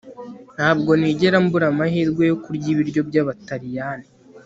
Ntabwo 0.55 0.91
nigera 0.99 1.37
mbura 1.45 1.65
amahirwe 1.73 2.23
yo 2.31 2.35
kurya 2.43 2.67
ibiryo 2.73 3.01
byabataliyani 3.09 4.07